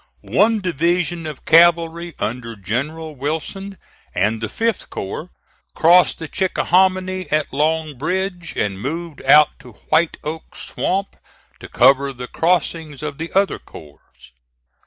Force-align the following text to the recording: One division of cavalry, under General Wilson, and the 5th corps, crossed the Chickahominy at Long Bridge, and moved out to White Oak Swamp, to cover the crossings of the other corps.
One 0.23 0.61
division 0.61 1.27
of 1.27 1.45
cavalry, 1.45 2.15
under 2.17 2.55
General 2.55 3.15
Wilson, 3.15 3.77
and 4.15 4.41
the 4.41 4.47
5th 4.47 4.89
corps, 4.89 5.29
crossed 5.75 6.17
the 6.17 6.27
Chickahominy 6.27 7.29
at 7.31 7.53
Long 7.53 7.95
Bridge, 7.99 8.55
and 8.57 8.81
moved 8.81 9.23
out 9.25 9.49
to 9.59 9.73
White 9.89 10.17
Oak 10.23 10.55
Swamp, 10.55 11.15
to 11.59 11.67
cover 11.69 12.13
the 12.13 12.25
crossings 12.27 13.03
of 13.03 13.19
the 13.19 13.31
other 13.33 13.59
corps. 13.59 14.01